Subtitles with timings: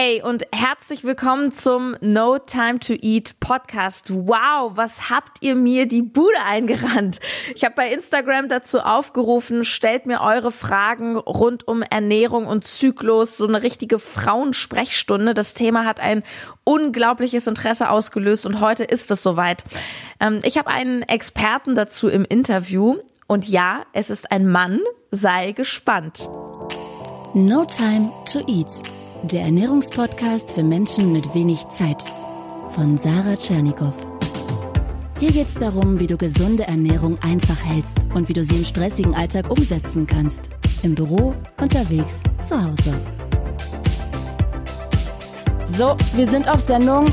[0.00, 4.14] Hey und herzlich willkommen zum No Time to Eat Podcast.
[4.14, 7.18] Wow, was habt ihr mir die Bude eingerannt?
[7.56, 13.38] Ich habe bei Instagram dazu aufgerufen, stellt mir eure Fragen rund um Ernährung und Zyklus,
[13.38, 15.34] so eine richtige Frauensprechstunde.
[15.34, 16.22] Das Thema hat ein
[16.62, 19.64] unglaubliches Interesse ausgelöst und heute ist es soweit.
[20.20, 24.78] Ähm, ich habe einen Experten dazu im Interview und ja, es ist ein Mann.
[25.10, 26.28] Sei gespannt.
[27.34, 28.80] No Time to Eat
[29.24, 32.02] der Ernährungspodcast für Menschen mit wenig Zeit
[32.70, 33.94] von Sarah Tschernikow.
[35.18, 38.64] Hier geht es darum, wie du gesunde Ernährung einfach hältst und wie du sie im
[38.64, 40.48] stressigen Alltag umsetzen kannst.
[40.82, 42.94] Im Büro, unterwegs, zu Hause.
[45.66, 47.06] So, wir sind auf Sendung.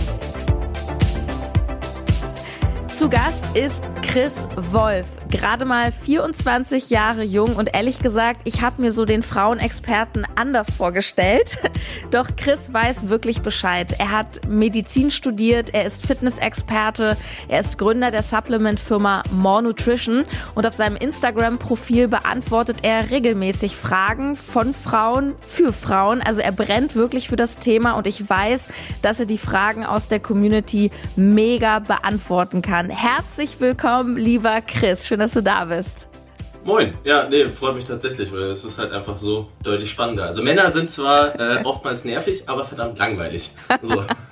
[2.93, 8.81] Zu Gast ist Chris Wolf gerade mal 24 Jahre jung und ehrlich gesagt, ich habe
[8.81, 11.57] mir so den Frauenexperten anders vorgestellt.
[12.11, 13.95] Doch Chris weiß wirklich Bescheid.
[13.99, 17.17] Er hat Medizin studiert, er ist Fitnessexperte,
[17.49, 24.37] er ist Gründer der Supplement-Firma More Nutrition und auf seinem Instagram-Profil beantwortet er regelmäßig Fragen
[24.37, 26.21] von Frauen für Frauen.
[26.21, 28.69] Also er brennt wirklich für das Thema und ich weiß,
[29.01, 32.89] dass er die Fragen aus der Community mega beantworten kann.
[32.89, 35.07] Herzlich willkommen, lieber Chris.
[35.07, 36.07] Schön, dass du da bist.
[36.63, 40.25] Moin, ja, nee, freut mich tatsächlich, weil es ist halt einfach so deutlich spannender.
[40.25, 43.51] Also Männer sind zwar äh, oftmals nervig, aber verdammt langweilig.
[43.83, 44.03] So.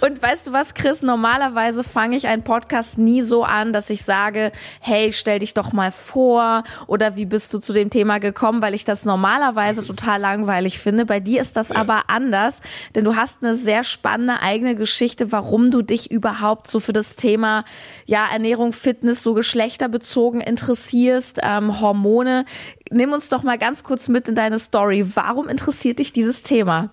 [0.00, 1.02] Und weißt du was, Chris?
[1.02, 5.72] Normalerweise fange ich einen Podcast nie so an, dass ich sage, hey, stell dich doch
[5.72, 10.20] mal vor oder wie bist du zu dem Thema gekommen, weil ich das normalerweise total
[10.20, 11.06] langweilig finde.
[11.06, 11.76] Bei dir ist das ja.
[11.76, 12.60] aber anders,
[12.94, 17.16] denn du hast eine sehr spannende eigene Geschichte, warum du dich überhaupt so für das
[17.16, 17.64] Thema
[18.06, 22.44] ja Ernährung, Fitness so geschlechterbezogen interessierst, ähm, Hormone.
[22.90, 25.04] Nimm uns doch mal ganz kurz mit in deine Story.
[25.14, 26.90] Warum interessiert dich dieses Thema?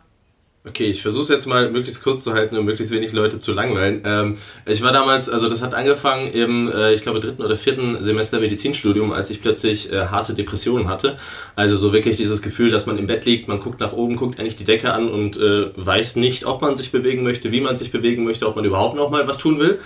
[0.68, 3.54] Okay, ich versuche es jetzt mal möglichst kurz zu halten und möglichst wenig Leute zu
[3.54, 4.02] langweilen.
[4.06, 8.04] Ähm, ich war damals, also das hat angefangen im, äh, ich glaube, dritten oder vierten
[8.04, 11.18] Semester Medizinstudium, als ich plötzlich äh, harte Depressionen hatte.
[11.56, 14.40] Also so wirklich dieses Gefühl, dass man im Bett liegt, man guckt nach oben, guckt
[14.40, 17.78] eigentlich die Decke an und äh, weiß nicht, ob man sich bewegen möchte, wie man
[17.78, 19.80] sich bewegen möchte, ob man überhaupt noch mal was tun will.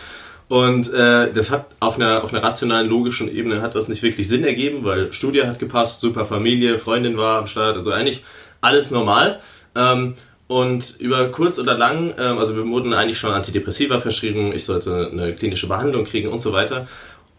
[0.48, 4.28] Und äh, das hat auf einer, auf einer rationalen, logischen Ebene hat das nicht wirklich
[4.28, 8.24] Sinn ergeben, weil Studie hat gepasst, super Familie, Freundin war am Start, also eigentlich
[8.60, 9.40] alles normal.
[9.76, 10.16] Ähm,
[10.52, 15.10] und über kurz oder lang, ähm, also wir wurden eigentlich schon Antidepressiva verschrieben, ich sollte
[15.10, 16.88] eine klinische Behandlung kriegen und so weiter.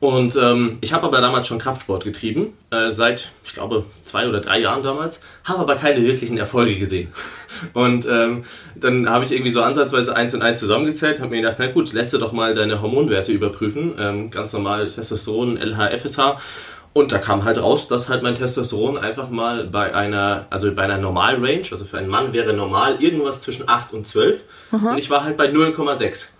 [0.00, 4.40] Und ähm, ich habe aber damals schon Kraftsport getrieben, äh, seit, ich glaube, zwei oder
[4.40, 7.08] drei Jahren damals, habe aber keine wirklichen Erfolge gesehen.
[7.74, 11.58] Und ähm, dann habe ich irgendwie so ansatzweise eins und eins zusammengezählt, habe mir gedacht,
[11.60, 16.38] na gut, lässt du doch mal deine Hormonwerte überprüfen, ähm, ganz normal Testosteron, LH, FSH
[16.94, 20.82] und da kam halt raus, dass halt mein Testosteron einfach mal bei einer, also bei
[20.82, 24.42] einer Normalrange, also für einen Mann wäre normal irgendwas zwischen 8 und 12.
[24.70, 24.86] Mhm.
[24.88, 26.32] Und ich war halt bei 0,6.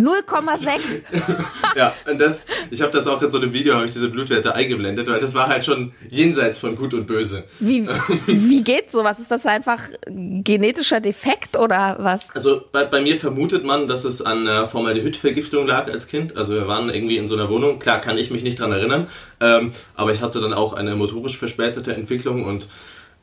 [0.00, 1.02] 0,6.
[1.76, 4.54] ja, und das, ich habe das auch in so einem Video, habe ich diese Blutwerte
[4.54, 7.44] eingeblendet, weil das war halt schon jenseits von Gut und Böse.
[7.58, 7.86] Wie,
[8.26, 9.20] wie geht sowas?
[9.20, 12.34] Ist das einfach genetischer Defekt oder was?
[12.34, 16.36] Also bei, bei mir vermutet man, dass es an äh, Formaldehydvergiftung lag als Kind.
[16.36, 17.78] Also wir waren irgendwie in so einer Wohnung.
[17.78, 19.06] Klar kann ich mich nicht dran erinnern,
[19.40, 22.68] ähm, aber ich hatte dann auch eine motorisch verspätete Entwicklung und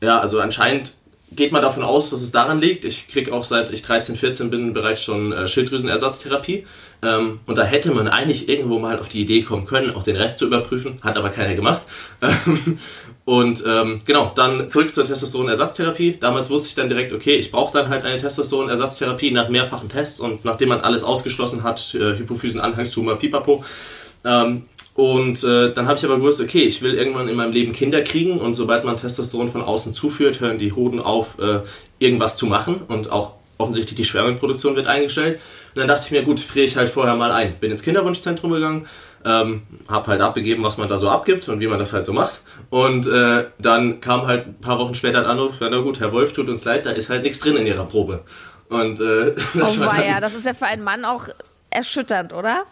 [0.01, 0.91] ja, also anscheinend
[1.31, 2.85] geht man davon aus, dass es daran liegt.
[2.85, 6.65] Ich kriege auch seit ich 13, 14 bin bereits schon äh, Schilddrüsenersatztherapie.
[7.03, 10.15] Ähm, und da hätte man eigentlich irgendwo mal auf die Idee kommen können, auch den
[10.15, 10.99] Rest zu überprüfen.
[11.01, 11.81] Hat aber keiner gemacht.
[13.25, 16.17] und ähm, genau, dann zurück zur Testosteronersatztherapie.
[16.19, 20.21] Damals wusste ich dann direkt, okay, ich brauche dann halt eine Testosteronersatztherapie nach mehrfachen Tests
[20.21, 23.65] und nachdem man alles ausgeschlossen hat, äh, Hypophysenanhangstumor, pipapo,
[24.23, 24.63] ähm,
[24.97, 28.01] und äh, dann habe ich aber gewusst, okay, ich will irgendwann in meinem Leben Kinder
[28.01, 31.59] kriegen und sobald man Testosteron von außen zuführt, hören die Hoden auf, äh,
[31.99, 35.39] irgendwas zu machen und auch offensichtlich die Spermienproduktion wird eingestellt.
[35.75, 37.59] Und dann dachte ich mir, gut, friere ich halt vorher mal ein.
[37.59, 38.87] Bin ins Kinderwunschzentrum gegangen,
[39.23, 42.11] ähm, habe halt abgegeben, was man da so abgibt und wie man das halt so
[42.11, 42.41] macht.
[42.71, 46.11] Und äh, dann kam halt ein paar Wochen später ein Anruf, ja na gut, Herr
[46.11, 48.23] Wolf, tut uns leid, da ist halt nichts drin in Ihrer Probe.
[48.69, 51.27] Und äh, das oh, war dann, ja, das ist ja für einen Mann auch
[51.69, 52.63] erschütternd, oder?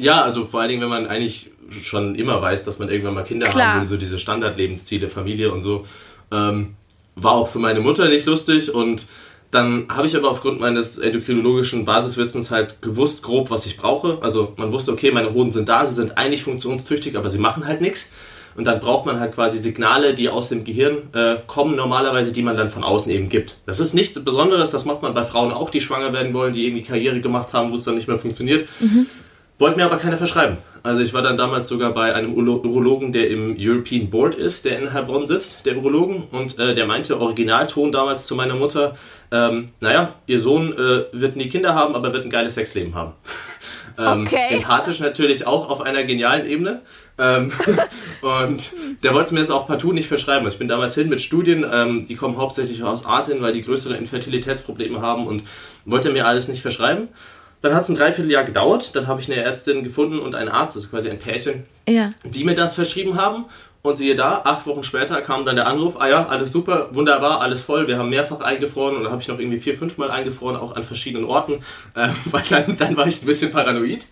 [0.00, 3.22] Ja, also vor allen Dingen, wenn man eigentlich schon immer weiß, dass man irgendwann mal
[3.22, 3.74] Kinder Klar.
[3.74, 5.84] haben will, so diese Standardlebensziele, Familie und so.
[6.32, 6.74] Ähm,
[7.16, 9.06] war auch für meine Mutter nicht lustig und
[9.50, 14.18] dann habe ich aber aufgrund meines endokrinologischen Basiswissens halt gewusst, grob, was ich brauche.
[14.22, 17.66] Also man wusste, okay, meine Hoden sind da, sie sind eigentlich funktionstüchtig, aber sie machen
[17.66, 18.12] halt nichts.
[18.56, 22.42] Und dann braucht man halt quasi Signale, die aus dem Gehirn äh, kommen, normalerweise, die
[22.42, 23.56] man dann von außen eben gibt.
[23.66, 26.66] Das ist nichts Besonderes, das macht man bei Frauen auch, die schwanger werden wollen, die
[26.66, 28.68] irgendwie Karriere gemacht haben, wo es dann nicht mehr funktioniert.
[28.80, 29.06] Mhm
[29.60, 30.56] Wollte mir aber keiner verschreiben.
[30.82, 34.78] Also ich war dann damals sogar bei einem Urologen, der im European Board ist, der
[34.78, 38.96] in Heilbronn sitzt, der Urologen, und äh, der meinte Originalton damals zu meiner Mutter,
[39.30, 43.12] ähm, naja, ihr Sohn äh, wird nie Kinder haben, aber wird ein geiles Sexleben haben.
[43.98, 44.46] ähm, okay.
[44.48, 46.80] Empathisch natürlich auch auf einer genialen Ebene.
[47.18, 47.52] Ähm,
[48.22, 48.72] und
[49.02, 50.48] der wollte mir das auch partout nicht verschreiben.
[50.48, 53.94] Ich bin damals hin mit Studien, ähm, die kommen hauptsächlich aus Asien, weil die größere
[53.94, 55.44] Infertilitätsprobleme haben und
[55.84, 57.08] wollte mir alles nicht verschreiben.
[57.62, 58.94] Dann hat es ein Dreivierteljahr gedauert.
[58.96, 62.10] Dann habe ich eine Ärztin gefunden und einen Arzt, also quasi ein Pärchen, ja.
[62.24, 63.46] die mir das verschrieben haben.
[63.82, 67.40] Und siehe da, acht Wochen später kam dann der Anruf, ah ja, alles super, wunderbar,
[67.40, 70.10] alles voll, wir haben mehrfach eingefroren und dann habe ich noch irgendwie vier, fünf Mal
[70.10, 71.60] eingefroren, auch an verschiedenen Orten,
[71.96, 74.06] ähm, weil dann, dann war ich ein bisschen paranoid,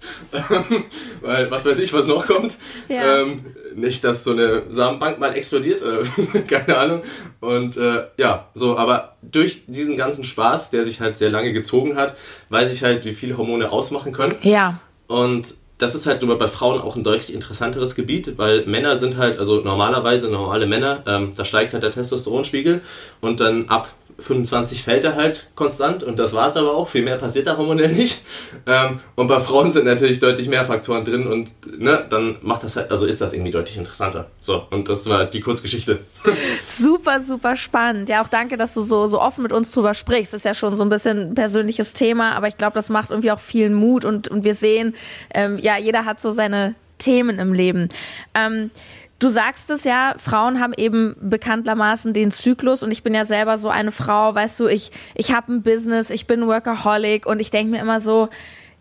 [1.21, 2.57] weil was weiß ich, was noch kommt.
[2.89, 3.21] Ja.
[3.21, 3.45] Ähm,
[3.75, 7.03] nicht, dass so eine Samenbank mal explodiert, äh, keine Ahnung.
[7.41, 11.97] Und äh, ja, so, aber durch diesen ganzen Spaß, der sich halt sehr lange gezogen
[11.97, 12.17] hat,
[12.49, 14.35] weiß ich halt, wie viele Hormone ausmachen können.
[14.41, 14.81] Ja.
[15.09, 19.39] Und das ist halt bei Frauen auch ein deutlich interessanteres Gebiet, weil Männer sind halt,
[19.39, 22.83] also normalerweise normale Männer, ähm, da steigt halt der Testosteronspiegel
[23.21, 23.89] und dann ab
[24.21, 26.89] 25 fällt er halt konstant und das war es aber auch.
[26.89, 28.23] Viel mehr passiert da hormonell nicht.
[28.67, 32.75] Ähm, und bei Frauen sind natürlich deutlich mehr Faktoren drin und ne, dann macht das
[32.75, 34.27] halt, also ist das irgendwie deutlich interessanter.
[34.41, 36.01] So, und das war die Kurzgeschichte.
[36.65, 38.09] Super, super spannend.
[38.09, 40.35] Ja, auch danke, dass du so, so offen mit uns drüber sprichst.
[40.35, 43.31] Ist ja schon so ein bisschen ein persönliches Thema, aber ich glaube, das macht irgendwie
[43.31, 44.95] auch viel Mut und, und wir sehen,
[45.33, 47.89] ähm, ja, jeder hat so seine Themen im Leben.
[48.35, 48.71] Ähm,
[49.21, 53.59] Du sagst es ja, Frauen haben eben bekanntermaßen den Zyklus und ich bin ja selber
[53.59, 57.51] so eine Frau, weißt du, ich, ich habe ein Business, ich bin Workaholic und ich
[57.51, 58.29] denke mir immer so,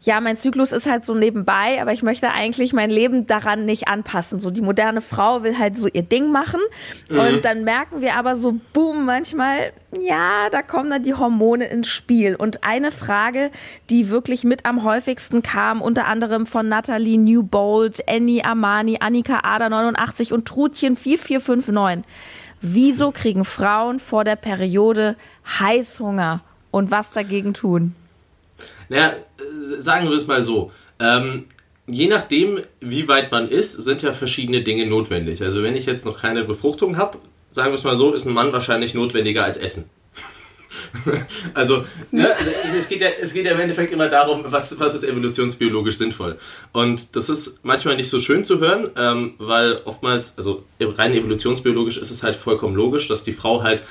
[0.01, 3.88] ja, mein Zyklus ist halt so nebenbei, aber ich möchte eigentlich mein Leben daran nicht
[3.88, 4.39] anpassen.
[4.39, 6.59] So die moderne Frau will halt so ihr Ding machen
[7.09, 7.19] mhm.
[7.19, 11.89] und dann merken wir aber so, boom, manchmal, ja, da kommen dann die Hormone ins
[11.89, 12.35] Spiel.
[12.35, 13.49] Und eine Frage,
[13.89, 19.69] die wirklich mit am häufigsten kam, unter anderem von Natalie Newbold, Annie Armani, Annika Ader
[19.69, 22.05] 89 und Trutchen 4459.
[22.61, 25.15] Wieso kriegen Frauen vor der Periode
[25.59, 26.41] Heißhunger
[26.71, 27.95] und was dagegen tun?
[28.89, 29.13] Naja,
[29.80, 30.72] sagen wir es mal so.
[31.00, 31.45] Ähm,
[31.88, 35.42] je nachdem, wie weit man ist, sind ja verschiedene Dinge notwendig.
[35.42, 37.18] Also wenn ich jetzt noch keine Befruchtung habe,
[37.51, 39.89] sagen wir es mal so, ist ein Mann wahrscheinlich notwendiger als Essen.
[41.54, 42.30] also, ne,
[42.78, 46.38] es, geht ja, es geht ja im Endeffekt immer darum, was, was ist evolutionsbiologisch sinnvoll.
[46.74, 51.98] Und das ist manchmal nicht so schön zu hören, ähm, weil oftmals, also rein evolutionsbiologisch
[51.98, 53.84] ist es halt vollkommen logisch, dass die Frau halt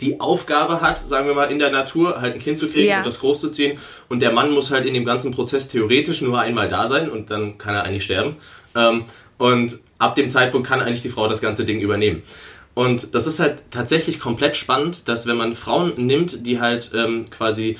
[0.00, 2.98] die Aufgabe hat, sagen wir mal, in der Natur halt ein Kind zu kriegen ja.
[2.98, 3.78] und das großzuziehen.
[4.08, 7.30] Und der Mann muss halt in dem ganzen Prozess theoretisch nur einmal da sein und
[7.30, 8.36] dann kann er eigentlich sterben.
[8.74, 9.04] Ähm,
[9.38, 12.22] und ab dem Zeitpunkt kann eigentlich die Frau das ganze Ding übernehmen.
[12.74, 17.28] Und das ist halt tatsächlich komplett spannend, dass wenn man Frauen nimmt, die halt ähm,
[17.30, 17.76] quasi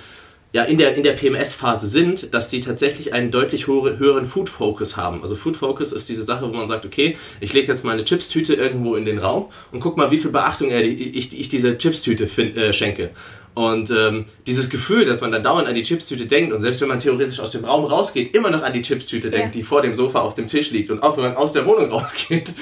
[0.52, 5.22] ja, in der, in der PMS-Phase sind, dass die tatsächlich einen deutlich höheren Food-Focus haben.
[5.22, 8.96] Also Food-Focus ist diese Sache, wo man sagt, okay, ich lege jetzt meine Chips-Tüte irgendwo
[8.96, 13.10] in den Raum und guck mal, wie viel Beachtung ich, ich dieser Chips-Tüte äh, schenke.
[13.54, 16.88] Und ähm, dieses Gefühl, dass man dann dauernd an die Chipstüte denkt und selbst wenn
[16.88, 19.38] man theoretisch aus dem Raum rausgeht, immer noch an die Chipstüte ja.
[19.38, 21.66] denkt, die vor dem Sofa auf dem Tisch liegt und auch wenn man aus der
[21.66, 22.52] Wohnung rausgeht,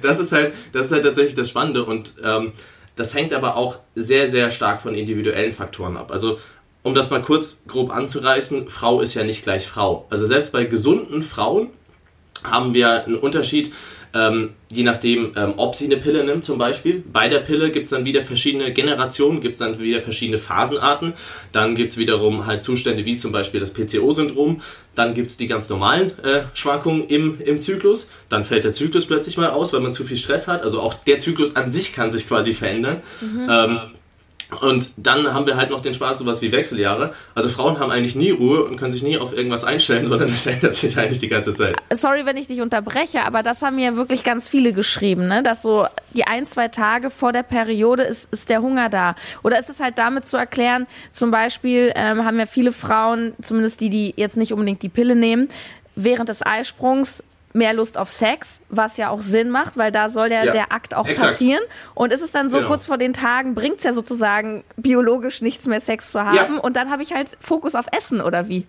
[0.00, 2.52] das ist halt, das ist halt tatsächlich das Spannende und ähm,
[2.96, 6.10] das hängt aber auch sehr, sehr stark von individuellen Faktoren ab.
[6.10, 6.38] Also
[6.82, 10.06] um das mal kurz grob anzureißen, Frau ist ja nicht gleich Frau.
[10.10, 11.68] Also selbst bei gesunden Frauen
[12.44, 13.72] haben wir einen Unterschied,
[14.12, 17.04] ähm, je nachdem, ähm, ob sie eine Pille nimmt zum Beispiel.
[17.12, 21.12] Bei der Pille gibt es dann wieder verschiedene Generationen, gibt es dann wieder verschiedene Phasenarten.
[21.52, 24.62] Dann gibt es wiederum halt Zustände wie zum Beispiel das PCO-Syndrom.
[24.96, 28.10] Dann gibt es die ganz normalen äh, Schwankungen im, im Zyklus.
[28.28, 30.62] Dann fällt der Zyklus plötzlich mal aus, weil man zu viel Stress hat.
[30.62, 33.02] Also auch der Zyklus an sich kann sich quasi verändern.
[33.20, 33.48] Mhm.
[33.48, 33.80] Ähm,
[34.60, 37.12] und dann haben wir halt noch den Spaß, sowas wie Wechseljahre.
[37.34, 40.46] Also Frauen haben eigentlich nie Ruhe und können sich nie auf irgendwas einstellen, sondern das
[40.46, 41.76] ändert sich eigentlich die ganze Zeit.
[41.92, 45.42] Sorry, wenn ich dich unterbreche, aber das haben mir wirklich ganz viele geschrieben, ne?
[45.42, 49.14] dass so die ein, zwei Tage vor der Periode ist, ist der Hunger da.
[49.42, 53.80] Oder ist es halt damit zu erklären, zum Beispiel ähm, haben ja viele Frauen, zumindest
[53.80, 55.48] die, die jetzt nicht unbedingt die Pille nehmen,
[55.94, 60.30] während des Eisprungs mehr Lust auf Sex, was ja auch Sinn macht, weil da soll
[60.30, 61.32] ja, ja der Akt auch exakt.
[61.32, 61.62] passieren.
[61.94, 62.68] Und ist es dann so genau.
[62.68, 66.60] kurz vor den Tagen, bringt es ja sozusagen biologisch nichts mehr Sex zu haben ja.
[66.60, 68.66] und dann habe ich halt Fokus auf Essen oder wie?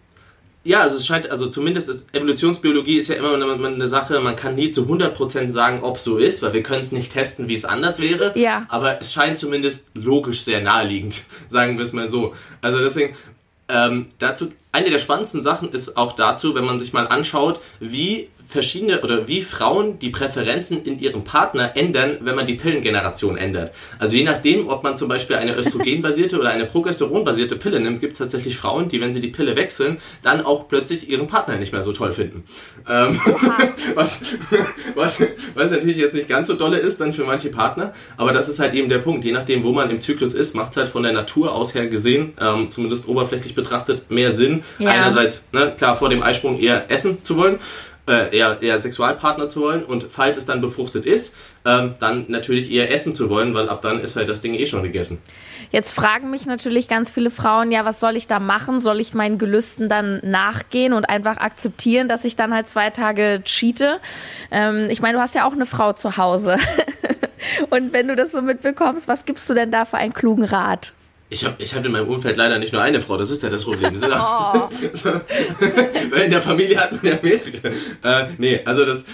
[0.64, 4.54] Ja, also es scheint, also zumindest ist Evolutionsbiologie ist ja immer eine, Sache, man kann
[4.54, 7.66] nie zu 100% sagen, ob so ist, weil wir können es nicht testen, wie es
[7.66, 8.32] anders wäre.
[8.36, 8.66] Ja.
[8.70, 12.36] Aber es scheint zumindest logisch sehr naheliegend, sagen wir es mal so.
[12.62, 13.16] Also deswegen,
[13.70, 18.30] ähm, dazu, eine der spannendsten Sachen ist auch dazu, wenn man sich mal anschaut, wie
[18.52, 23.72] verschiedene oder wie Frauen die Präferenzen in ihrem Partner ändern, wenn man die Pillengeneration ändert.
[23.98, 28.14] Also je nachdem, ob man zum Beispiel eine östrogenbasierte oder eine progesteronbasierte Pille nimmt, gibt
[28.14, 31.72] es tatsächlich Frauen, die, wenn sie die Pille wechseln, dann auch plötzlich ihren Partner nicht
[31.72, 32.44] mehr so toll finden.
[32.90, 33.20] Ähm,
[33.96, 34.26] was,
[34.96, 35.24] was,
[35.56, 38.60] was natürlich jetzt nicht ganz so dolle ist dann für manche Partner, aber das ist
[38.60, 39.24] halt eben der Punkt.
[39.24, 41.88] Je nachdem, wo man im Zyklus ist, macht es halt von der Natur aus her
[41.88, 44.64] gesehen, ähm, zumindest oberflächlich betrachtet, mehr Sinn.
[44.78, 44.90] Ja.
[44.90, 47.60] Einerseits, ne, klar, vor dem Eisprung eher essen zu wollen
[48.12, 52.70] äh, eher, eher Sexualpartner zu wollen und falls es dann befruchtet ist, ähm, dann natürlich
[52.70, 55.22] eher essen zu wollen, weil ab dann ist halt das Ding eh schon gegessen.
[55.72, 58.82] Jetzt fragen mich natürlich ganz viele Frauen, ja, was soll ich da machen?
[58.82, 63.42] Soll ich meinen Gelüsten dann nachgehen und einfach akzeptieren, dass ich dann halt zwei Tage
[63.46, 64.00] cheate?
[64.52, 66.58] Ähm, ich meine, du hast ja auch eine Frau zu Hause.
[67.70, 70.94] und wenn du das so mitbekommst, was gibst du denn da für einen klugen Rat?
[71.32, 73.50] Ich habe ich hab in meinem Umfeld leider nicht nur eine Frau, das ist ja
[73.50, 73.96] das Problem.
[73.96, 74.70] oh.
[76.16, 77.70] In der Familie hat man ja mehrere.
[78.04, 79.06] Äh, nee, also das,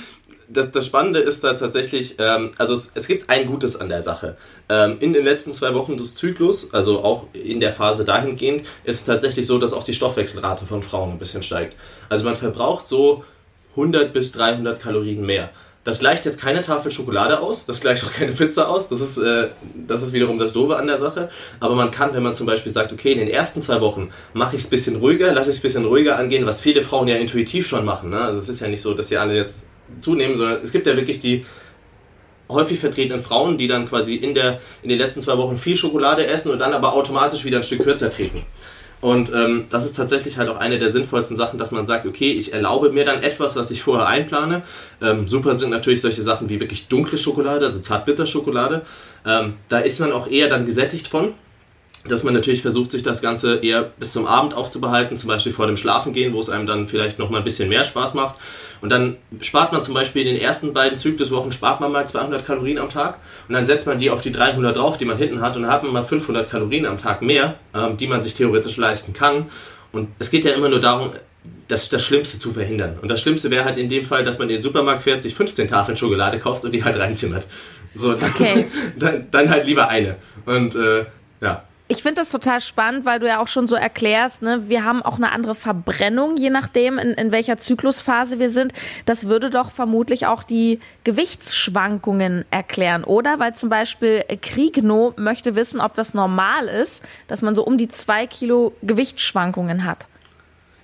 [0.48, 4.02] das, das Spannende ist da tatsächlich, ähm, also es, es gibt ein Gutes an der
[4.02, 4.36] Sache.
[4.68, 9.02] Ähm, in den letzten zwei Wochen des Zyklus, also auch in der Phase dahingehend, ist
[9.02, 11.76] es tatsächlich so, dass auch die Stoffwechselrate von Frauen ein bisschen steigt.
[12.10, 13.26] Also man verbraucht so
[13.76, 15.52] 100 bis 300 Kalorien mehr.
[15.88, 19.17] Das gleicht jetzt keine Tafel Schokolade aus, das gleicht auch keine Pizza aus, das ist,
[19.17, 19.48] äh,
[19.88, 21.29] das ist wiederum das Doofe an der Sache.
[21.62, 24.58] Aber man kann, wenn man zum Beispiel sagt, okay, in den ersten zwei Wochen mache
[24.58, 27.08] ich es ein bisschen ruhiger, lasse ich es ein bisschen ruhiger angehen, was viele Frauen
[27.08, 28.10] ja intuitiv schon machen.
[28.10, 28.20] Ne?
[28.20, 29.70] Also es ist ja nicht so, dass sie alle jetzt
[30.01, 31.46] zunehmen, sondern es gibt ja wirklich die
[32.50, 36.27] häufig vertretenen Frauen, die dann quasi in, der, in den letzten zwei Wochen viel Schokolade
[36.27, 38.46] essen und dann aber automatisch wieder ein Stück kürzer treten.
[39.00, 42.32] Und ähm, das ist tatsächlich halt auch eine der sinnvollsten Sachen, dass man sagt, okay,
[42.32, 44.63] ich erlaube mir dann etwas, was ich vorher einplane.
[45.01, 48.82] Ähm, super sind natürlich solche Sachen wie wirklich dunkle Schokolade, also Zartbitterschokolade.
[49.25, 51.34] Ähm, da ist man auch eher dann gesättigt von
[52.08, 55.68] dass man natürlich versucht, sich das Ganze eher bis zum Abend aufzubehalten, zum Beispiel vor
[55.68, 58.36] dem Schlafengehen, wo es einem dann vielleicht noch mal ein bisschen mehr Spaß macht.
[58.82, 62.46] Und dann spart man zum Beispiel in den ersten beiden Zykluswochen spart man mal 200
[62.46, 65.42] Kalorien am Tag und dann setzt man die auf die 300 drauf, die man hinten
[65.42, 68.36] hat und dann hat man mal 500 Kalorien am Tag mehr, ähm, die man sich
[68.36, 69.48] theoretisch leisten kann.
[69.92, 71.12] Und es geht ja immer nur darum,
[71.68, 72.98] das, das Schlimmste zu verhindern.
[73.02, 75.34] Und das Schlimmste wäre halt in dem Fall, dass man in den Supermarkt fährt, sich
[75.34, 77.46] 15 Tafeln Schokolade kauft und die halt reinzimmert.
[77.94, 78.68] So, dann, okay.
[78.98, 80.18] dann, dann halt lieber eine.
[80.46, 81.06] Und äh,
[81.42, 84.84] ja, ich finde das total spannend, weil du ja auch schon so erklärst, ne, wir
[84.84, 88.74] haben auch eine andere Verbrennung, je nachdem, in, in welcher Zyklusphase wir sind.
[89.06, 93.39] Das würde doch vermutlich auch die Gewichtsschwankungen erklären, oder?
[93.39, 97.88] Weil zum Beispiel Kriegno möchte wissen, ob das normal ist, dass man so um die
[97.88, 100.08] zwei Kilo Gewichtsschwankungen hat.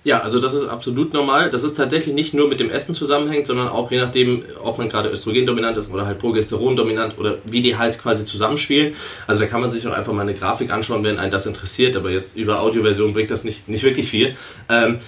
[0.04, 1.48] Ja, also das ist absolut normal.
[1.48, 4.90] Das ist tatsächlich nicht nur mit dem Essen zusammenhängt, sondern auch je nachdem, ob man
[4.90, 8.94] gerade Östrogen-dominant ist oder halt Progesteron-dominant oder wie die halt quasi zusammenspielen.
[9.26, 11.96] Also da kann man sich auch einfach mal eine Grafik anschauen, wenn einen das interessiert,
[11.96, 14.36] aber jetzt über Audioversion bringt das nicht, nicht wirklich viel.
[14.68, 14.98] Ähm,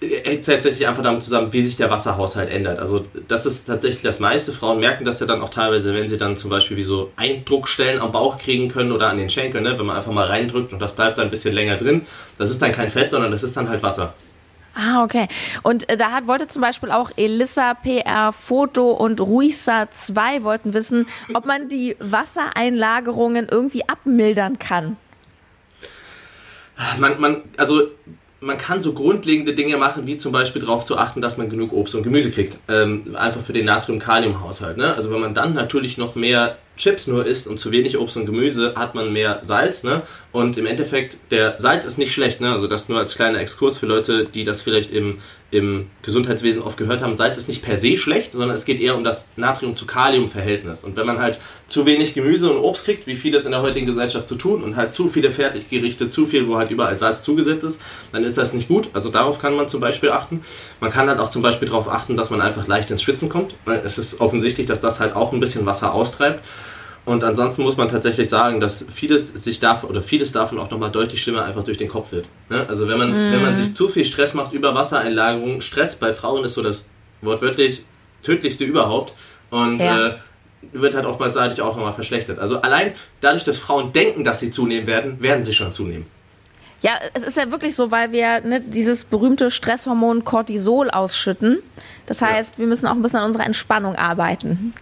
[0.00, 2.78] hängt tatsächlich einfach damit zusammen, wie sich der Wasserhaushalt ändert.
[2.78, 4.52] Also das ist tatsächlich das meiste.
[4.52, 8.00] Frauen merken das ja dann auch teilweise, wenn sie dann zum Beispiel wie so Eindruckstellen
[8.00, 9.76] am Bauch kriegen können oder an den Schenkeln, ne?
[9.76, 12.02] wenn man einfach mal reindrückt und das bleibt dann ein bisschen länger drin.
[12.38, 14.14] Das ist dann kein Fett, sondern das ist dann halt Wasser.
[14.74, 15.28] Ah, okay.
[15.62, 20.74] Und äh, da hat, wollte zum Beispiel auch Elissa PR Foto und Ruisa 2 wollten
[20.74, 24.96] wissen, ob man die Wassereinlagerungen irgendwie abmildern kann.
[26.98, 27.82] Man, man, also
[28.40, 31.72] man kann so grundlegende Dinge machen, wie zum Beispiel darauf zu achten, dass man genug
[31.72, 32.58] Obst und Gemüse kriegt.
[32.68, 34.76] Ähm, einfach für den Natrium-Kalium-Haushalt.
[34.76, 34.94] Ne?
[34.94, 38.26] Also wenn man dann natürlich noch mehr Chips nur isst und zu wenig Obst und
[38.26, 39.84] Gemüse, hat man mehr Salz.
[39.84, 40.02] Ne?
[40.32, 42.40] Und im Endeffekt, der Salz ist nicht schlecht.
[42.40, 42.52] Ne?
[42.52, 45.18] Also das nur als kleiner Exkurs für Leute, die das vielleicht im,
[45.52, 47.14] im Gesundheitswesen oft gehört haben.
[47.14, 50.82] Salz ist nicht per se schlecht, sondern es geht eher um das Natrium-zu-Kalium-Verhältnis.
[50.82, 51.38] Und wenn man halt
[51.68, 54.64] zu wenig Gemüse und Obst kriegt, wie viele es in der heutigen Gesellschaft zu tun,
[54.64, 57.80] und halt zu viele Fertiggerichte, zu viel, wo halt überall Salz zugesetzt ist,
[58.12, 58.88] dann ist das nicht gut.
[58.92, 60.42] Also darauf kann man zum Beispiel achten.
[60.80, 63.54] Man kann halt auch zum Beispiel darauf achten, dass man einfach leicht ins Schwitzen kommt.
[63.84, 66.44] Es ist offensichtlich, dass das halt auch ein bisschen Wasser austreibt.
[67.06, 70.90] Und ansonsten muss man tatsächlich sagen, dass vieles sich davon oder vieles davon auch nochmal
[70.90, 72.28] deutlich schlimmer einfach durch den Kopf wird.
[72.48, 72.64] Ne?
[72.66, 73.32] Also wenn man, mm.
[73.32, 76.88] wenn man sich zu viel Stress macht über Wassereinlagerung, Stress bei Frauen ist so das
[77.20, 77.84] wortwörtlich
[78.22, 79.12] tödlichste überhaupt.
[79.50, 80.08] Und ja.
[80.08, 80.14] äh,
[80.72, 82.38] wird halt oftmals seitlich auch nochmal verschlechtert.
[82.38, 86.06] Also allein dadurch, dass Frauen denken, dass sie zunehmen werden, werden sie schon zunehmen.
[86.80, 91.60] Ja, es ist ja wirklich so, weil wir ne, dieses berühmte Stresshormon Cortisol ausschütten.
[92.06, 92.58] Das heißt, ja.
[92.58, 94.74] wir müssen auch ein bisschen an unserer Entspannung arbeiten.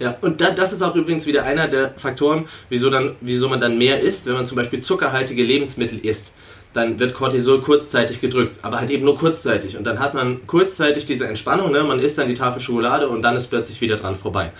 [0.00, 3.60] Ja, und da, das ist auch übrigens wieder einer der Faktoren, wieso, dann, wieso man
[3.60, 6.32] dann mehr isst, wenn man zum Beispiel zuckerhaltige Lebensmittel isst.
[6.72, 9.76] Dann wird Cortisol kurzzeitig gedrückt, aber halt eben nur kurzzeitig.
[9.76, 11.82] Und dann hat man kurzzeitig diese Entspannung, ne?
[11.82, 14.52] man isst dann die Tafel Schokolade und dann ist plötzlich wieder dran vorbei.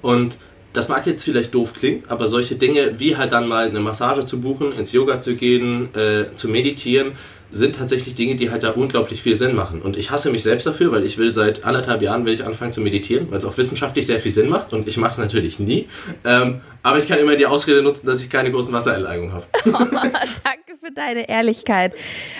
[0.00, 0.38] Und
[0.72, 4.24] das mag jetzt vielleicht doof klingen, aber solche Dinge wie halt dann mal eine Massage
[4.24, 7.12] zu buchen, ins Yoga zu gehen, äh, zu meditieren,
[7.50, 9.82] sind tatsächlich Dinge, die halt da unglaublich viel Sinn machen.
[9.82, 12.72] Und ich hasse mich selbst dafür, weil ich will seit anderthalb Jahren will ich anfangen
[12.72, 15.58] zu meditieren, weil es auch wissenschaftlich sehr viel Sinn macht und ich mache es natürlich
[15.58, 15.88] nie.
[16.24, 19.44] Ähm, aber ich kann immer die Ausrede nutzen, dass ich keine großen Wassereinlagungen habe.
[19.66, 21.96] Oh, danke für deine Ehrlichkeit.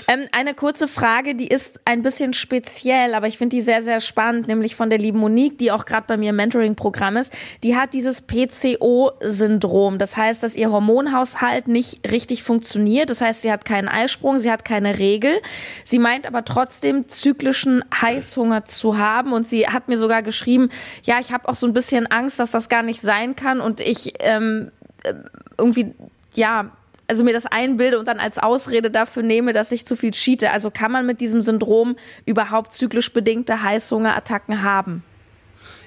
[0.06, 3.98] Ähm, eine kurze Frage, die ist ein bisschen speziell, aber ich finde die sehr, sehr
[3.98, 7.32] spannend, nämlich von der lieben Monique, die auch gerade bei mir im Mentoring-Programm ist.
[7.64, 9.98] Die hat dieses PCO-Syndrom.
[9.98, 13.10] Das heißt, dass ihr Hormonhaushalt nicht richtig funktioniert.
[13.10, 15.40] Das heißt, sie hat keinen Eisprung, sie hat keine Regel.
[15.82, 20.68] Sie meint aber trotzdem zyklischen Heißhunger zu haben und sie hat mir sogar geschrieben,
[21.02, 23.80] ja, ich habe auch so ein bisschen Angst, dass das gar nicht sein kann und
[23.80, 24.70] ich ähm,
[25.04, 25.14] äh,
[25.58, 25.94] irgendwie,
[26.34, 26.70] ja,
[27.08, 30.50] also mir das einbilde und dann als Ausrede dafür nehme, dass ich zu viel cheate.
[30.50, 35.04] Also kann man mit diesem Syndrom überhaupt zyklisch bedingte Heißhungerattacken haben?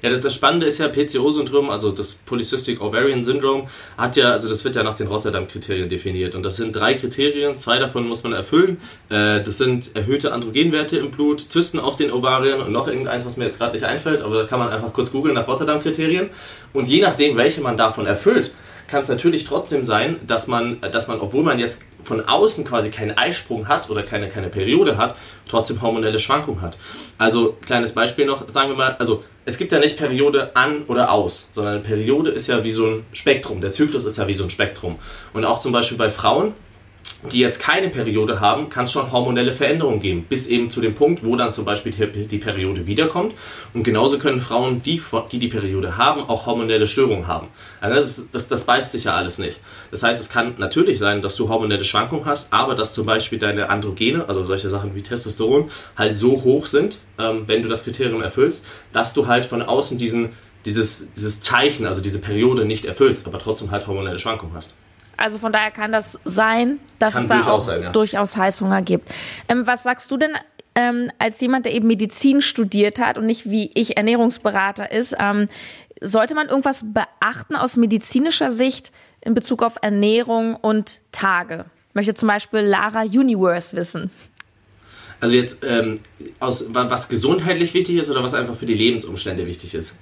[0.01, 4.63] Ja, das Spannende ist ja PCO-Syndrom, also das Polycystic Ovarian Syndrome, hat ja, also das
[4.63, 6.35] wird ja nach den Rotterdam-Kriterien definiert.
[6.35, 8.77] Und das sind drei Kriterien, zwei davon muss man erfüllen.
[9.09, 13.37] Äh, das sind erhöhte Androgenwerte im Blut, Zysten auf den Ovarien und noch irgendeins, was
[13.37, 16.29] mir jetzt gerade nicht einfällt, aber da kann man einfach kurz googeln nach Rotterdam-Kriterien.
[16.73, 18.51] Und je nachdem, welche man davon erfüllt,
[18.89, 22.89] kann es natürlich trotzdem sein, dass man, dass man, obwohl man jetzt von außen quasi
[22.89, 25.15] keinen Eisprung hat oder keine, keine Periode hat,
[25.47, 26.77] trotzdem hormonelle Schwankungen hat.
[27.17, 31.11] Also, kleines Beispiel noch, sagen wir mal, also es gibt ja nicht Periode an oder
[31.11, 33.61] aus, sondern eine Periode ist ja wie so ein Spektrum.
[33.61, 34.99] Der Zyklus ist ja wie so ein Spektrum.
[35.33, 36.53] Und auch zum Beispiel bei Frauen
[37.31, 40.95] die jetzt keine Periode haben, kann es schon hormonelle Veränderungen geben, bis eben zu dem
[40.95, 43.33] Punkt, wo dann zum Beispiel die Periode wiederkommt.
[43.73, 45.01] Und genauso können Frauen, die
[45.31, 47.47] die, die Periode haben, auch hormonelle Störungen haben.
[47.81, 49.59] Also das, das, das beißt sich ja alles nicht.
[49.91, 53.37] Das heißt, es kann natürlich sein, dass du hormonelle Schwankungen hast, aber dass zum Beispiel
[53.37, 57.83] deine Androgene, also solche Sachen wie Testosteron, halt so hoch sind, ähm, wenn du das
[57.83, 60.29] Kriterium erfüllst, dass du halt von außen diesen,
[60.63, 64.75] dieses, dieses Zeichen, also diese Periode nicht erfüllst, aber trotzdem halt hormonelle Schwankungen hast.
[65.19, 67.91] Also von daher kann das sein, dass kann es da auch sein, ja.
[67.91, 69.09] durchaus Heißhunger gibt.
[69.47, 70.31] Ähm, was sagst du denn
[70.75, 75.15] ähm, als jemand, der eben Medizin studiert hat und nicht wie ich Ernährungsberater ist?
[75.19, 75.47] Ähm,
[76.01, 81.65] sollte man irgendwas beachten aus medizinischer Sicht in Bezug auf Ernährung und Tage?
[81.89, 84.09] Ich möchte zum Beispiel Lara Universe wissen.
[85.19, 85.99] Also jetzt ähm,
[86.39, 89.97] aus was gesundheitlich wichtig ist oder was einfach für die Lebensumstände wichtig ist?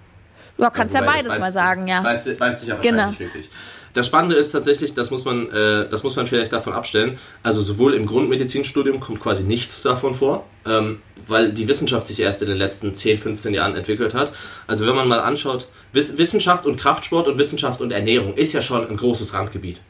[0.57, 2.03] Ja, kannst ja, ja beides mal sagen, ja.
[2.03, 2.97] Weißt, weißt du ja genau.
[2.97, 3.33] wahrscheinlich genau.
[3.33, 3.49] wirklich.
[3.97, 7.17] Das Spannende ist tatsächlich, das muss man, äh, das muss man vielleicht davon abstellen.
[7.41, 12.43] Also sowohl im Grundmedizinstudium kommt quasi nichts davon vor, ähm, weil die Wissenschaft sich erst
[12.43, 14.33] in den letzten 10, 15 Jahren entwickelt hat.
[14.67, 18.61] Also wenn man mal anschaut, Wiss Wissenschaft und Kraftsport und Wissenschaft und Ernährung ist ja
[18.61, 19.81] schon ein großes Randgebiet.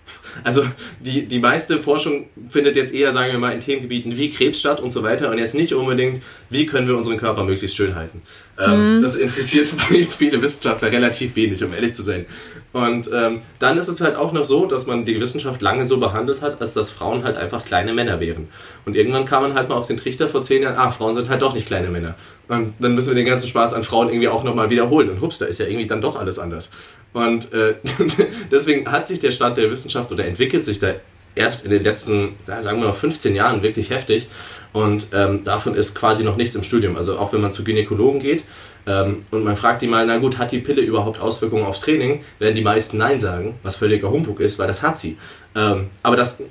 [0.44, 0.64] Also
[1.00, 4.82] die, die meiste Forschung findet jetzt eher, sagen wir mal, in Themengebieten wie Krebs statt
[4.82, 8.22] und so weiter und jetzt nicht unbedingt, wie können wir unseren Körper möglichst schön halten.
[8.60, 9.02] Ähm, mhm.
[9.02, 9.68] Das interessiert
[10.10, 12.26] viele Wissenschaftler relativ wenig, um ehrlich zu sein.
[12.74, 15.98] Und ähm, dann ist es halt auch noch so, dass man die Wissenschaft lange so
[15.98, 18.50] behandelt hat, als dass Frauen halt einfach kleine Männer wären.
[18.86, 21.30] Und irgendwann kam man halt mal auf den Trichter vor zehn Jahren, ah, Frauen sind
[21.30, 22.16] halt doch nicht kleine Männer.
[22.48, 25.10] Und dann müssen wir den ganzen Spaß an Frauen irgendwie auch nochmal wiederholen.
[25.10, 26.72] Und hups, da ist ja irgendwie dann doch alles anders.
[27.14, 27.76] Und äh,
[28.52, 30.94] deswegen hat sich der Stand der Wissenschaft oder entwickelt sich da
[31.36, 34.28] erst in den letzten, sagen wir mal, 15 Jahren wirklich heftig.
[34.74, 36.98] Und ähm, davon ist quasi noch nichts im Studium.
[36.98, 38.44] Also auch wenn man zu Gynäkologen geht
[38.86, 42.24] ähm, und man fragt die mal, na gut, hat die Pille überhaupt Auswirkungen aufs Training?
[42.40, 45.18] Werden die meisten Nein sagen, was völliger Humbug ist, weil das hat sie.
[45.56, 46.46] Ähm, aber das, äh,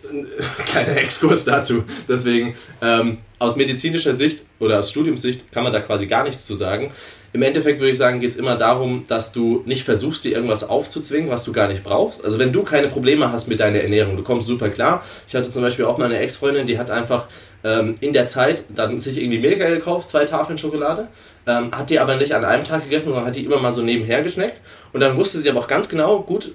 [0.67, 1.85] kleiner Exkurs dazu.
[2.09, 6.55] Deswegen, ähm, aus medizinischer Sicht oder aus Studiumssicht kann man da quasi gar nichts zu
[6.55, 6.91] sagen.
[7.37, 10.67] Im Endeffekt würde ich sagen, geht es immer darum, dass du nicht versuchst, dir irgendwas
[10.67, 12.25] aufzuzwingen, was du gar nicht brauchst.
[12.25, 15.05] Also wenn du keine Probleme hast mit deiner Ernährung, du kommst super klar.
[15.29, 17.29] Ich hatte zum Beispiel auch mal eine Ex-Freundin, die hat einfach
[17.63, 21.09] ähm, in der Zeit dann sich irgendwie Milka gekauft, zwei Tafeln Schokolade,
[21.47, 23.83] ähm, hat die aber nicht an einem Tag gegessen, sondern hat die immer mal so
[23.83, 24.63] nebenher gesnackt.
[24.95, 26.55] Und dann wusste sie aber auch ganz genau, gut,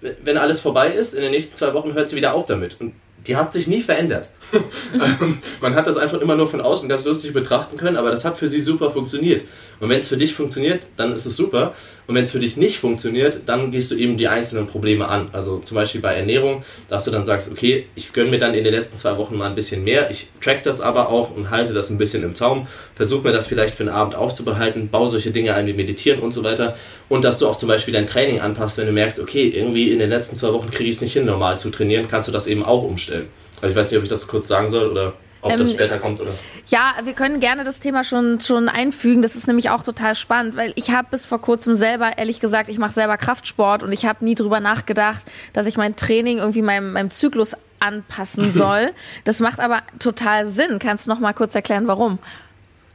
[0.00, 2.76] wenn alles vorbei ist, in den nächsten zwei Wochen hört sie wieder auf damit.
[2.78, 2.92] Und
[3.26, 4.28] die hat sich nie verändert.
[4.92, 8.24] Ähm, man hat das einfach immer nur von außen ganz lustig betrachten können, aber das
[8.24, 9.44] hat für sie super funktioniert.
[9.78, 11.74] Und wenn es für dich funktioniert, dann ist es super.
[12.10, 15.28] Und wenn es für dich nicht funktioniert, dann gehst du eben die einzelnen Probleme an.
[15.30, 18.64] Also zum Beispiel bei Ernährung, dass du dann sagst, okay, ich gönne mir dann in
[18.64, 21.72] den letzten zwei Wochen mal ein bisschen mehr, ich track das aber auch und halte
[21.72, 25.30] das ein bisschen im Zaum, versuche mir das vielleicht für den Abend aufzubehalten, baue solche
[25.30, 26.74] Dinge ein wie Meditieren und so weiter.
[27.08, 30.00] Und dass du auch zum Beispiel dein Training anpasst, wenn du merkst, okay, irgendwie in
[30.00, 32.48] den letzten zwei Wochen kriege ich es nicht hin, normal zu trainieren, kannst du das
[32.48, 33.28] eben auch umstellen.
[33.60, 35.12] Also ich weiß nicht, ob ich das kurz sagen soll oder
[35.42, 36.32] ob ähm, das später kommt oder?
[36.66, 39.22] Ja, wir können gerne das Thema schon, schon einfügen.
[39.22, 42.68] Das ist nämlich auch total spannend, weil ich habe bis vor kurzem selber, ehrlich gesagt,
[42.68, 46.62] ich mache selber Kraftsport und ich habe nie drüber nachgedacht, dass ich mein Training irgendwie
[46.62, 48.90] meinem, meinem Zyklus anpassen soll.
[49.24, 50.78] das macht aber total Sinn.
[50.78, 52.18] Kannst du noch mal kurz erklären, warum?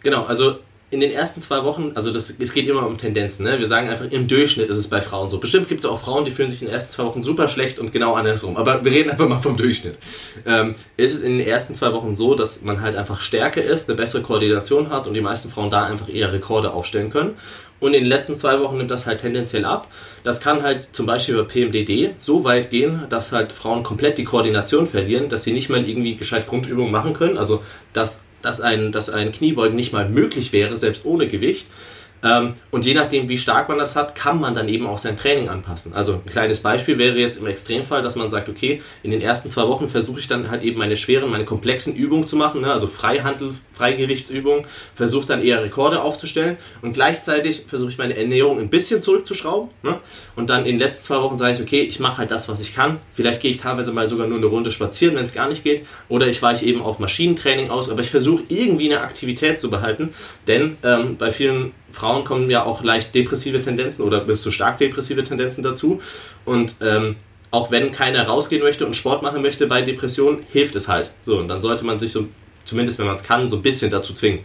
[0.03, 0.59] Genau, also
[0.95, 3.59] in den ersten zwei Wochen, also das, es geht immer um Tendenzen, ne?
[3.59, 5.37] wir sagen einfach, im Durchschnitt ist es bei Frauen so.
[5.39, 7.79] Bestimmt gibt es auch Frauen, die fühlen sich in den ersten zwei Wochen super schlecht
[7.79, 8.55] und genau andersrum.
[8.55, 9.97] Aber wir reden einfach mal vom Durchschnitt.
[10.45, 13.89] Ähm, ist es in den ersten zwei Wochen so, dass man halt einfach stärker ist,
[13.89, 17.35] eine bessere Koordination hat und die meisten Frauen da einfach eher Rekorde aufstellen können.
[17.81, 19.89] Und in den letzten zwei Wochen nimmt das halt tendenziell ab.
[20.23, 24.23] Das kann halt zum Beispiel bei PMDD so weit gehen, dass halt Frauen komplett die
[24.23, 27.37] Koordination verlieren, dass sie nicht mal irgendwie gescheit Grundübungen machen können.
[27.37, 31.67] Also dass, dass, ein, dass ein Kniebeugen nicht mal möglich wäre, selbst ohne Gewicht.
[32.25, 35.15] Ähm, und je nachdem, wie stark man das hat, kann man dann eben auch sein
[35.15, 35.93] Training anpassen.
[35.93, 39.51] Also ein kleines Beispiel wäre jetzt im Extremfall, dass man sagt, okay, in den ersten
[39.51, 42.71] zwei Wochen versuche ich dann halt eben meine schweren, meine komplexen Übungen zu machen, ne?
[42.71, 48.69] also Freihandel, Freigewichtsübungen, versuche dann eher Rekorde aufzustellen und gleichzeitig versuche ich meine Ernährung ein
[48.69, 49.69] bisschen zurückzuschrauben.
[49.83, 49.99] Ne?
[50.35, 52.59] Und dann in den letzten zwei Wochen sage ich, okay, ich mache halt das, was
[52.59, 52.97] ich kann.
[53.13, 55.85] Vielleicht gehe ich teilweise mal sogar nur eine Runde spazieren, wenn es gar nicht geht.
[56.09, 60.13] Oder ich weiche eben auf Maschinentraining aus, aber ich versuche irgendwie eine Aktivität zu behalten,
[60.47, 64.77] denn ähm, bei vielen Frauen kommen ja auch leicht depressive Tendenzen oder bis zu stark
[64.77, 66.01] depressive Tendenzen dazu.
[66.43, 67.15] Und ähm,
[67.51, 71.11] auch wenn keiner rausgehen möchte und Sport machen möchte bei Depressionen, hilft es halt.
[71.21, 72.27] So, und dann sollte man sich so,
[72.65, 74.39] zumindest wenn man es kann, so ein bisschen dazu zwingen.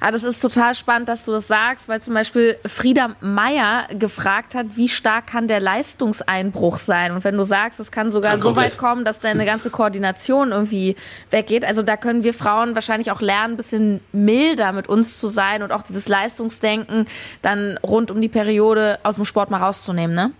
[0.00, 3.86] Aber ah, das ist total spannend, dass du das sagst, weil zum Beispiel Frieda Meier
[3.90, 7.12] gefragt hat, wie stark kann der Leistungseinbruch sein?
[7.12, 10.50] Und wenn du sagst, es kann sogar kann so weit kommen, dass deine ganze Koordination
[10.50, 10.96] irgendwie
[11.30, 11.64] weggeht.
[11.64, 15.62] Also da können wir Frauen wahrscheinlich auch lernen, ein bisschen milder mit uns zu sein
[15.62, 17.06] und auch dieses Leistungsdenken
[17.42, 20.32] dann rund um die Periode aus dem Sport mal rauszunehmen, ne?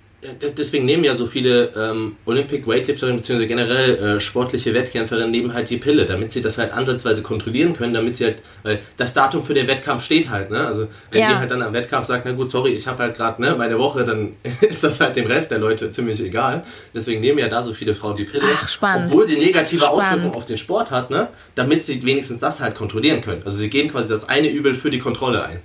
[0.57, 3.47] Deswegen nehmen ja so viele ähm, Olympic Weightlifterinnen bzw.
[3.47, 7.93] generell äh, sportliche Wettkämpferinnen nehmen halt die Pille, damit sie das halt ansatzweise kontrollieren können,
[7.93, 10.65] damit sie halt, weil das Datum für den Wettkampf steht halt, ne?
[10.65, 11.29] Also wenn ja.
[11.29, 13.79] die halt dann am Wettkampf sagt, na gut, sorry, ich habe halt gerade ne, meine
[13.79, 16.63] Woche, dann ist das halt dem Rest der Leute ziemlich egal.
[16.95, 19.11] Deswegen nehmen ja da so viele Frauen die Pille, Ach, spannend.
[19.11, 20.03] obwohl sie negative spannend.
[20.03, 21.29] Auswirkungen auf den Sport hat, ne?
[21.57, 23.43] Damit sie wenigstens das halt kontrollieren können.
[23.45, 25.63] Also sie gehen quasi das eine Übel für die Kontrolle ein.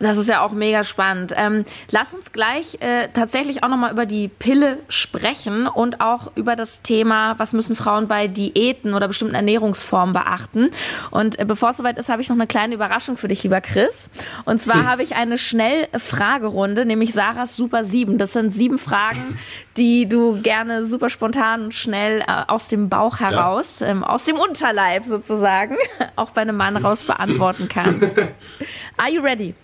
[0.00, 1.32] Das ist ja auch mega spannend.
[1.36, 6.56] Ähm, lass uns gleich äh, tatsächlich auch nochmal über die Pille sprechen und auch über
[6.56, 10.68] das Thema, was müssen Frauen bei Diäten oder bestimmten Ernährungsformen beachten.
[11.10, 13.60] Und äh, bevor es soweit ist, habe ich noch eine kleine Überraschung für dich, lieber
[13.60, 14.10] Chris.
[14.44, 14.86] Und zwar hm.
[14.86, 18.18] habe ich eine Schnellfragerunde, nämlich Sarahs Super 7.
[18.18, 19.38] Das sind sieben Fragen,
[19.76, 23.88] die du gerne super spontan und schnell äh, aus dem Bauch heraus, ja.
[23.88, 25.76] ähm, aus dem Unterleib sozusagen,
[26.16, 28.18] auch bei einem Mann raus beantworten kannst.
[28.96, 29.54] Are you ready?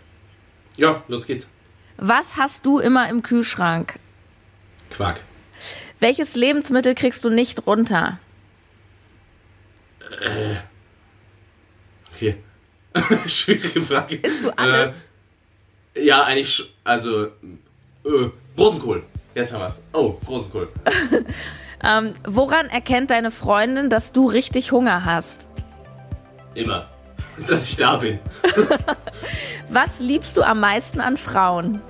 [0.81, 1.51] Ja, los geht's.
[1.99, 3.99] Was hast du immer im Kühlschrank?
[4.89, 5.21] Quark.
[5.99, 8.19] Welches Lebensmittel kriegst du nicht runter?
[10.23, 10.55] Äh.
[12.15, 12.37] Okay.
[13.27, 14.17] Schwierige Frage.
[14.17, 15.05] Isst du alles?
[15.95, 17.31] Äh, ja, eigentlich, also, äh,
[18.57, 19.03] Rosenkohl.
[19.35, 19.83] Jetzt haben wir's.
[19.93, 20.71] Oh, Rosenkohl.
[21.85, 25.47] ähm, woran erkennt deine Freundin, dass du richtig Hunger hast?
[26.55, 26.89] Immer.
[27.49, 28.19] Dass ich da bin.
[29.69, 31.81] Was liebst du am meisten an Frauen?